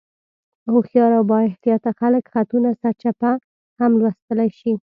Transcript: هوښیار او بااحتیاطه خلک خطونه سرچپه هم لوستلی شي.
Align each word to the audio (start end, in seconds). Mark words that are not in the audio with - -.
هوښیار 0.71 1.11
او 1.17 1.23
بااحتیاطه 1.29 1.89
خلک 1.99 2.23
خطونه 2.33 2.69
سرچپه 2.81 3.31
هم 3.79 3.91
لوستلی 3.99 4.49
شي. 4.59 4.73